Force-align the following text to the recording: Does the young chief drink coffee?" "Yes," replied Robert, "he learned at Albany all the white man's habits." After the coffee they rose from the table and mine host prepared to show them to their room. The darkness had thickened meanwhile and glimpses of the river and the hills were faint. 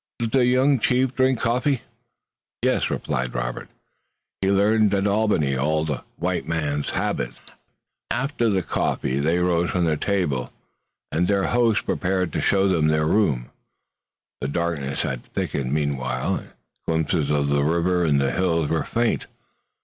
Does 0.17 0.29
the 0.31 0.45
young 0.47 0.79
chief 0.79 1.13
drink 1.13 1.39
coffee?" 1.39 1.83
"Yes," 2.63 2.89
replied 2.89 3.35
Robert, 3.35 3.69
"he 4.41 4.49
learned 4.49 4.91
at 4.95 5.05
Albany 5.05 5.55
all 5.55 5.85
the 5.85 6.01
white 6.15 6.47
man's 6.47 6.89
habits." 6.89 7.37
After 8.09 8.49
the 8.49 8.63
coffee 8.63 9.19
they 9.19 9.37
rose 9.37 9.69
from 9.69 9.85
the 9.85 9.97
table 9.97 10.51
and 11.11 11.29
mine 11.29 11.43
host 11.43 11.85
prepared 11.85 12.33
to 12.33 12.41
show 12.41 12.67
them 12.67 12.87
to 12.87 12.91
their 12.93 13.05
room. 13.05 13.51
The 14.39 14.47
darkness 14.47 15.03
had 15.03 15.23
thickened 15.35 15.71
meanwhile 15.71 16.33
and 16.33 16.49
glimpses 16.87 17.29
of 17.29 17.49
the 17.49 17.63
river 17.63 18.03
and 18.03 18.19
the 18.19 18.31
hills 18.31 18.69
were 18.69 18.83
faint. 18.83 19.27